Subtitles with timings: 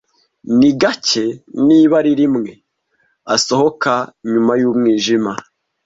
[0.57, 1.25] Ni gake,
[1.67, 2.51] niba ari rimwe,
[3.35, 3.91] asohoka
[4.31, 5.31] nyuma y'umwijima.